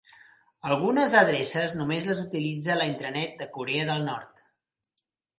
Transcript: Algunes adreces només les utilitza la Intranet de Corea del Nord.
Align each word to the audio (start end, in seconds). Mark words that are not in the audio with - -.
Algunes 0.67 1.11
adreces 1.17 1.75
només 1.81 2.07
les 2.07 2.21
utilitza 2.23 2.77
la 2.79 2.87
Intranet 2.91 3.35
de 3.43 3.47
Corea 3.59 3.85
del 3.91 4.01
Nord. 4.07 4.41